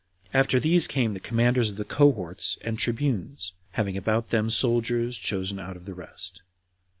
After 0.33 0.59
these 0.59 0.87
came 0.87 1.13
the 1.13 1.19
commanders 1.19 1.69
of 1.69 1.75
the 1.77 1.85
cohorts 1.85 2.57
and 2.61 2.79
tribunes, 2.79 3.53
having 3.73 3.95
about 3.95 4.31
them 4.31 4.49
soldiers 4.49 5.15
chosen 5.15 5.59
out 5.59 5.77
of 5.77 5.85
the 5.85 5.93
rest. 5.93 6.41